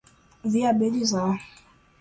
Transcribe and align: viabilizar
viabilizar 0.43 1.37